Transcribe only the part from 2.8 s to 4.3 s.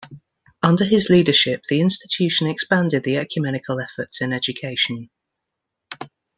the ecumenical efforts